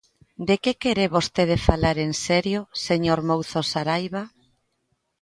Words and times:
¿De 0.47 0.55
que 0.63 0.71
quere 0.81 1.13
vostede 1.15 1.57
falar 1.67 1.97
en 2.05 2.13
serio, 2.27 2.59
señor 2.87 3.19
Mouzo 3.29 3.61
Saraiba? 3.71 4.23